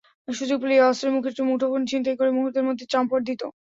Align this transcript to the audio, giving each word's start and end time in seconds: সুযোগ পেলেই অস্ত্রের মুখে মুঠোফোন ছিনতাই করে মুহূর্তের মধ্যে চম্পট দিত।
সুযোগ 0.31 0.57
পেলেই 0.61 0.83
অস্ত্রের 0.83 1.13
মুখে 1.15 1.31
মুঠোফোন 1.49 1.81
ছিনতাই 1.89 2.17
করে 2.19 2.31
মুহূর্তের 2.31 2.67
মধ্যে 2.67 2.85
চম্পট 2.93 3.21
দিত। 3.27 3.41